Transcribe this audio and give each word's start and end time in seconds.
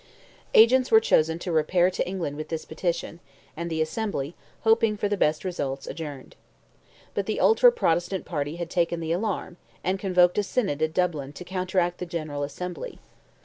Agents 0.55 0.89
were 0.89 0.99
chosen 0.99 1.37
to 1.37 1.51
repair 1.51 1.91
to 1.91 2.07
England 2.07 2.35
with 2.35 2.49
this 2.49 2.65
petition, 2.65 3.19
and 3.55 3.69
the 3.69 3.83
Assembly, 3.83 4.33
hoping 4.61 4.97
for 4.97 5.07
the 5.07 5.15
best 5.15 5.45
results, 5.45 5.85
adjourned. 5.85 6.35
But 7.13 7.27
the 7.27 7.39
ultra 7.39 7.71
Protestant 7.71 8.25
party 8.25 8.55
had 8.55 8.71
taken 8.71 8.99
the 8.99 9.11
alarm, 9.11 9.57
and 9.83 9.99
convoked 9.99 10.39
a 10.39 10.43
Synod 10.43 10.81
at 10.81 10.95
Dublin 10.95 11.33
to 11.33 11.43
counteract 11.45 11.99
the 11.99 12.07
General 12.07 12.41
Assembly. 12.41 12.97